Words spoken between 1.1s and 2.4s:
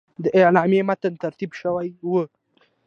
ترتیب شوی وو.